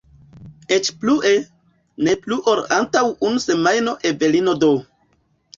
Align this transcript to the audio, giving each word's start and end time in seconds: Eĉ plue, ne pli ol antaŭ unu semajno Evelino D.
Eĉ 0.77 0.87
plue, 1.01 1.33
ne 2.07 2.15
pli 2.23 2.39
ol 2.53 2.63
antaŭ 2.79 3.05
unu 3.29 3.45
semajno 3.45 3.95
Evelino 4.15 4.57
D. 4.65 4.73